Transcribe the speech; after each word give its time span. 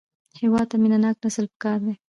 هېواد 0.41 0.65
ته 0.71 0.75
مینهناک 0.81 1.15
نسل 1.23 1.45
پکار 1.51 1.77
دی 1.85 1.93